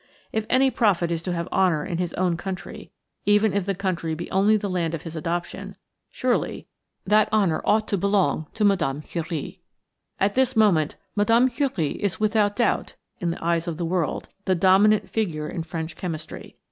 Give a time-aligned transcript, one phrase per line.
[0.31, 2.89] If any prophet is to have honour in his own country
[3.27, 5.75] even if the country be only the land of his adoption
[6.09, 6.65] surely,
[7.05, 9.01] that honour ought to belong to Mme.
[9.03, 9.61] Curie.
[10.19, 11.49] At this moment, Mme.
[11.49, 15.95] Curie is without doubt, in the eyes of the world, the dominant figure in French
[15.95, 16.55] chemistry.